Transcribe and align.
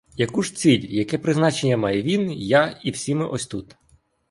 Яку 0.19 0.41
ж 0.43 0.55
ціль, 0.55 0.85
яке 0.89 1.17
призначення 1.17 1.77
має 1.77 2.01
він, 2.01 2.31
я 2.31 2.79
і 2.83 2.91
всі 2.91 3.15
ми 3.15 3.27
ось 3.27 3.47
тут? 3.47 3.75